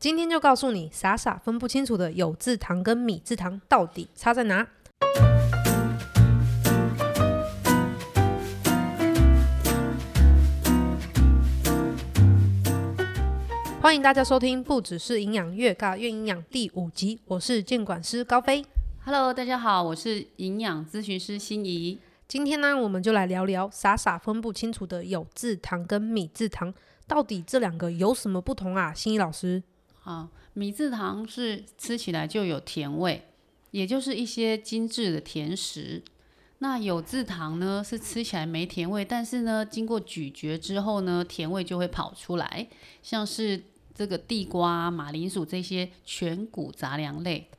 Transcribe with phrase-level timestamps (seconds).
[0.00, 4.64] 今天就告诉你，傻傻分不清楚的有字糖跟米字糖到底差在哪。
[13.80, 18.64] 欢迎大家收听，不只是营养，越尬越营养第五集，我是监管师高飞。
[19.04, 21.98] Hello，大家好，我是营养咨询师心怡。
[22.28, 26.72] 今天呢，我们就来聊聊傻傻分不清楚的有字糖跟米字糖，
[27.08, 28.94] 到底这两个有什么不同啊？
[28.94, 29.60] 心怡老师，
[30.08, 33.24] 啊，米字糖是吃起来就有甜味，
[33.72, 36.02] 也就是一些精致的甜食。
[36.60, 42.66] 那有字糖呢，是吃起来没甜味，但是呢，经过咀嚼之后呢，甜味就会跑出来，
[43.02, 43.62] 像是
[43.94, 47.50] 这个地瓜、马铃薯这些全谷杂粮类。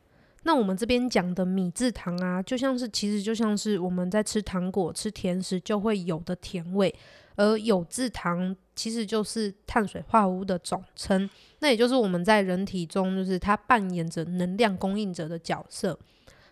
[0.41, 6.93] 那我们这边讲的米字糖啊，就像是其实就像是我们在吃糖果、吃甜食就会有的甜味，
[7.35, 11.29] 而有字糖其实就是碳水化合物的总称，
[11.59, 15.99] 那也就是我们在人体中就是它扮演着能量供应者的角色。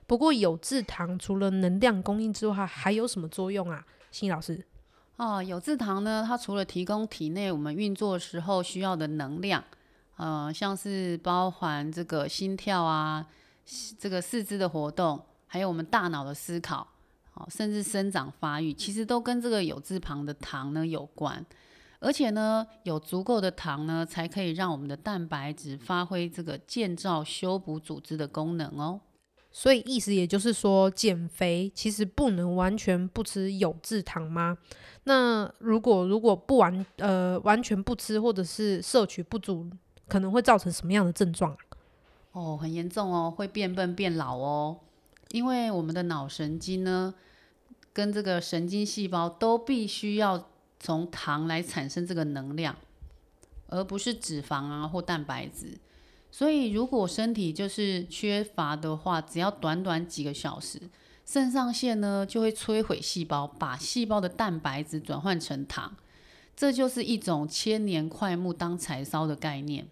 [0.06, 3.86] 不过有字糖除了能量供应之外，还有什么作用啊？
[4.12, 4.62] 新老师，
[5.16, 9.64] 哦，有字糖呢，它除了提供体内我们运作时候需要的能量，
[10.18, 13.26] 呃，像是包含这个心跳啊，
[13.98, 16.86] 这个四肢的活动，还有我们大脑的思考，
[17.36, 21.46] 哦，甚至生长发育，其实都跟这个有字旁的糖呢有关。
[22.00, 29.02] 而且呢，有足够的糖呢，才可以让我们的蛋白质发挥这个建造、修补组织的功能哦。
[29.52, 34.56] 所以意思也就是说，减肥其实不能完全不吃有制糖吗？
[35.06, 39.68] 那如果如果不完呃完全不吃，或者是摄取不足，
[40.08, 41.58] 可能会造成什么样的症状啊？
[42.34, 44.78] 哦，很严重哦，会变笨变老哦。
[45.30, 47.16] 因为我们的脑神经呢，
[47.92, 52.76] 跟这个神经细胞都必须要从糖来产生这个能量，
[53.68, 55.78] 而不是脂肪啊或蛋白质。
[56.30, 60.82] 所以如果身体就是缺乏的话，只要短短几个小时，
[61.26, 65.96] 肾上腺呢就会摧毁细胞，把细胞的蛋白质转换成糖。
[66.56, 69.88] 这就是一种千年快木当柴烧的概念。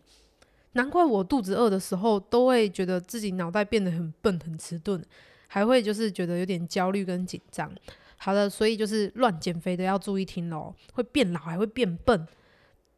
[0.73, 5.01] 难怪我肚子饿的时候都会觉得自己脑袋变得很笨、很迟钝，
[5.47, 7.71] 还会就是觉得有点焦虑跟紧张。
[8.17, 12.27] 好的，所以就是乱减肥的要注意听喽，会变老还会变笨，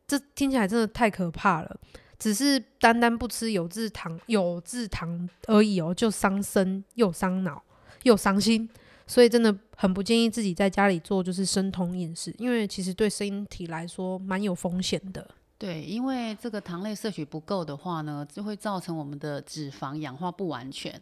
[0.07, 1.79] 这听起来真的太可怕了。
[2.19, 7.61] 只是单单不吃有制糖、有制糖而已哦，就伤身又伤脑
[8.03, 8.67] 又伤心，
[9.05, 15.29] 所以真的很不建议自己在家里做就是生酮饮食，因为其实对身体来说蛮有风险的。
[15.59, 20.99] 对，因为这个糖类摄取不够的话呢，就会造成我们的脂肪氧化不完全，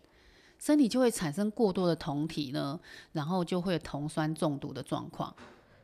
[0.65, 2.79] 身体就会产生过多的酮体呢，
[3.11, 5.31] 然后就会有酮酸中毒的状况。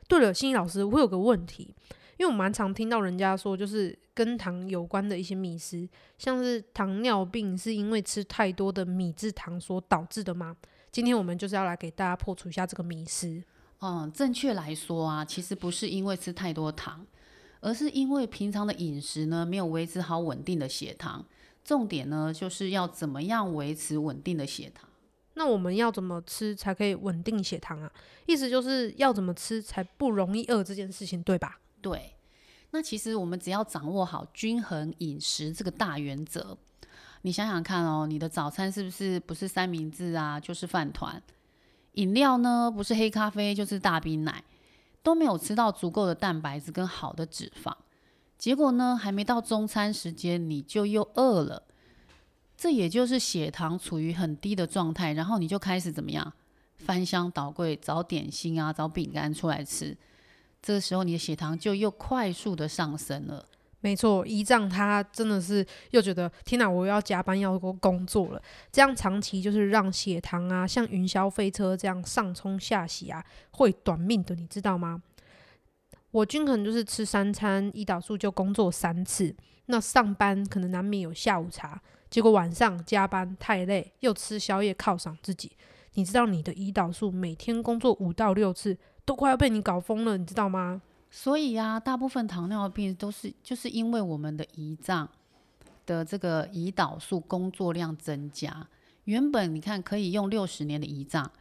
[0.08, 1.75] 对了，心怡老师，我有个问题，
[2.18, 5.88] 因为我蛮常听到人家说，就是跟糖有关的一些迷思，
[6.18, 10.58] 像是糖尿病是因为吃太多的米制糖所导致的吗？
[10.91, 13.44] 今天我们就是要来给大家破除一下这个迷思。
[13.81, 17.06] 嗯，正确来说啊，其实不是因为吃太多糖。
[17.64, 21.24] 而是因为平常的饮食呢，没有维持好稳定的血糖。
[21.63, 24.89] 重点呢，就是要怎么样维持稳定的血糖。
[25.35, 27.91] 那我们要怎么吃才可以稳定血糖啊？
[28.25, 31.59] 意思就是要怎么吃才不容易饿这件事情，对吧？
[31.81, 32.16] 对。
[32.72, 36.57] 那其实我们只要掌握好均衡饮食这个大原则，
[37.22, 41.22] 你想想看哦，你的早餐是不是不是三明治啊，就是饭团？
[41.93, 44.43] 饮料呢，不是黑咖啡就是大冰奶。
[45.03, 47.73] 都没有吃到足够的蛋白质跟好的脂肪，
[48.41, 51.62] 结果呢，还没到中餐时间你就又饿了，
[52.57, 56.34] 这也就是血糖处于很低的状态，然后你就开始怎么样
[56.79, 59.96] 翻箱倒柜找点心啊，找饼干出来吃，
[60.59, 63.46] 这个时候你的血糖就又快速的上升了。
[63.79, 68.41] 没错，胰脏它真的是又觉得天哪，我要加班要工作了，
[68.72, 75.00] 这样长期就是让血糖啊像云霄飞车这样上冲下洗啊，会短命的，你知道吗？
[76.11, 79.33] 我均衡就是吃三餐，胰岛素就工作三次，
[79.67, 85.52] 那上班可能难免有下午茶，结果晚上加班太累，又吃宵夜犒赏自己，
[85.93, 90.81] 你知道你的胰岛素每天工作五到六次，都快要被你搞疯了，你知道吗？
[91.09, 95.09] 所以啊，大部分糖尿病都是就是因为我们的胰脏
[95.85, 98.67] 的这个胰岛素工作量增加。
[99.05, 101.31] 原本你看可以用六十年的胰脏，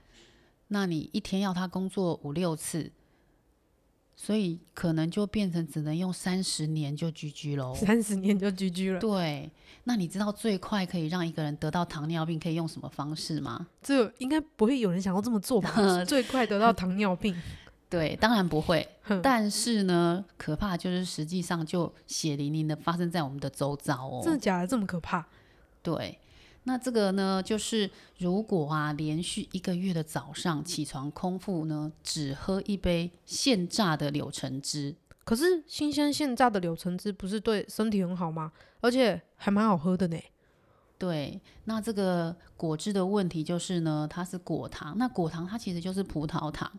[0.68, 2.90] 那你一天要它工作五六次，
[4.16, 7.74] 所以可能就变成只能用三十年就 GG 喽。
[7.74, 9.00] 三十年就 GG 了。
[9.00, 9.50] 对，
[9.84, 13.66] 那你知道最快可以让一个人得到糖尿病可以用什么方式吗？
[13.82, 15.74] 这应该不会有人想要这么做吧？
[16.04, 17.34] 最快得到糖尿病。
[17.88, 18.86] 对，当然不会。
[19.20, 24.20] 但是呢，可怕就是实际上就血淋淋的发生在我们的周遭哦。
[24.22, 24.66] 真的假的？
[24.66, 25.26] 这么可怕？
[25.82, 26.16] 对，
[26.64, 38.52] 那这个呢，就是如果啊，连续一个月的早上起床空腹呢，只喝一杯现榨的柳橙汁，可是新鲜现榨的柳橙汁不是对身体很好吗？
[38.80, 40.18] 而且还蛮好喝的呢。
[40.98, 46.70] 对，那这个果汁的问题就是呢，它是果糖，那果糖它其实就是葡萄糖，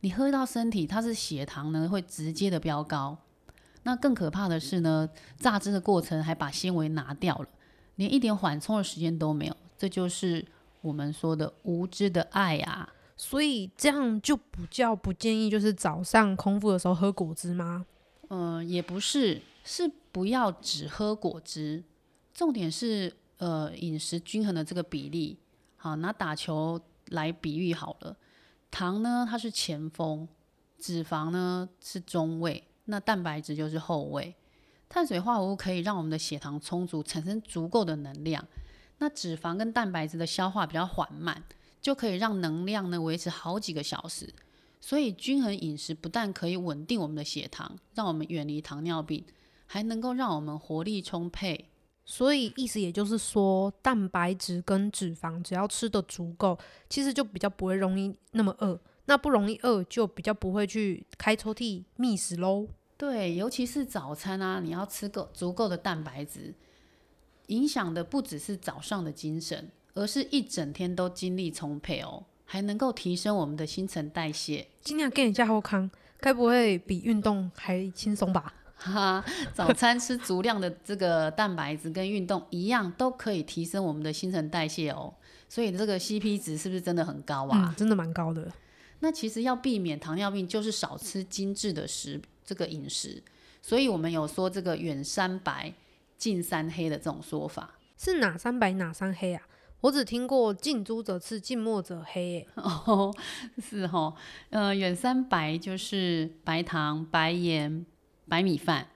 [0.00, 3.16] 你喝到身体，它是血糖呢会直接的飙高。
[3.84, 7.48] 那更可怕的是呢，榨汁的过程还把纤维拿掉了，
[8.00, 10.42] 连一点缓冲的时间都没有，这就是
[10.80, 12.90] 我们说的无知的爱啊。
[13.14, 17.84] 所以这样就不叫不建议，就是早上空腹的时候喝果汁吗？
[18.30, 21.84] 嗯，也不是，是不要只喝果汁，
[22.32, 25.36] 重点是呃饮食均衡的这个比例。
[25.76, 28.16] 好，拿打球来比喻好了，
[28.70, 30.26] 糖呢它是前锋，
[30.78, 34.34] 脂肪呢是中位，那蛋白质就是后位。
[34.90, 38.44] 碳水化合物可以让我们的血糖充足，产生足够的能量。
[38.98, 41.42] 那脂肪跟蛋白质的消化比较缓慢，
[41.80, 44.28] 就可以让能量呢维持好几个小时。
[44.80, 49.24] 所以均衡饮食不但可以稳定我们的血糖，让我们远离糖尿病，
[49.66, 51.70] 还能够让我们活力充沛。
[52.04, 56.58] 所以意思也就是说，蛋白质跟脂肪只要吃的足够，
[56.88, 58.80] 其实就比较不会容易那么饿。
[59.04, 62.66] 那不容易饿，就比较不会去开抽屉觅食喽。
[63.00, 66.52] 对，尤其是早餐啊，你要吃够足够的蛋白质，
[67.46, 74.68] 影响的不只是早上的精神，而是一整天都精力充沛哦，还能够提升我们的新陈代谢。
[74.82, 78.52] 尽量给你加后康，该不会比运动还轻松吧？
[78.76, 79.24] 哈哈，
[79.54, 85.14] 早餐吃足量的这个蛋白质跟运动一样，都可以提升我们的新陈代谢哦。
[85.48, 87.72] 所以这个 CP 值是不是真的很高啊？
[87.72, 88.52] 嗯，真的蛮高的。
[88.98, 92.20] 那其实要避免糖尿病，就是少吃精致的食
[92.50, 93.22] 这个饮食。
[93.62, 95.72] 所以我们有说这个远三白、
[96.18, 97.78] 近三黑的这种说法。
[97.96, 99.46] 是哪三白哪三黑啊？
[99.82, 102.48] 我只听过近朱者赤，近墨者黑耶。
[102.56, 103.14] 哦，
[103.62, 104.12] 是哦，
[104.48, 107.86] 呃，远三白就是白糖、白盐、
[108.28, 108.88] 白米饭，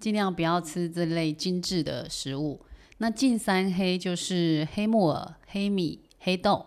[0.00, 2.60] 尽量不要吃这类精致的食物。
[2.98, 6.66] 那近三黑就是黑木耳、黑米、黑豆。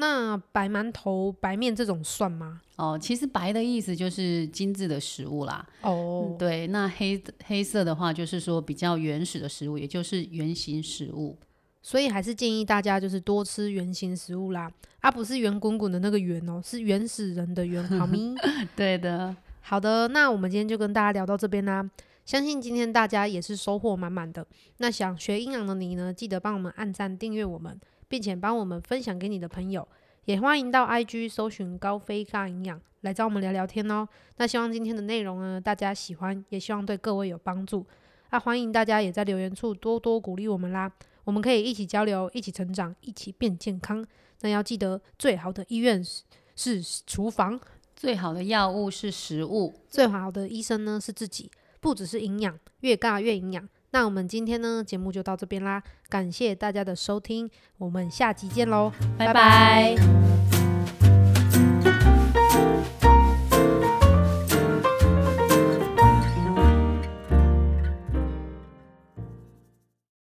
[0.00, 2.60] 那白馒头、白面这种算吗？
[2.76, 5.64] 哦，其实白的意思就是精致的食物啦。
[5.82, 11.38] 哦，对，那黑黑色的话，就是说比较原始的食物，也就是圆形食物。
[11.82, 14.70] 所以还是建议大家就是多吃圆形食物啦，
[15.00, 18.34] 啊，不是圆滚滚的那个圆哦，是原始人的圆，好咪？
[18.74, 21.88] 对的， 好的，那我们今天就跟大家聊到这边啦。
[22.26, 24.46] 相信今天大家也是收获满满的。
[24.76, 27.78] 那想学营养的你呢，记得帮我们按赞、订阅我们，
[28.10, 29.86] 并且帮我们分享给你的朋友。
[30.24, 34.06] 也欢迎到 IG 搜寻高飞尬营养来找我们聊聊天哦。
[34.36, 37.86] 那希望今天的内容呢，大家喜欢，也希望对各位有帮助。
[38.30, 40.92] 那欢迎大家也在留言处多多鼓励我们啦，
[41.24, 44.04] 我们可以一起交流，一起成长，一起变健康。
[44.40, 47.58] 那要记得，最好的医院是是厨房，
[47.94, 49.72] 最好的药物是食物。
[49.88, 53.68] 最好的医生呢是自己，不只是营养，越尬越营养。
[53.92, 59.32] 那我们今天呢节目就到这边啦，感谢大家的收听，我们下集见喽，拜。
[59.32, 60.49] 拜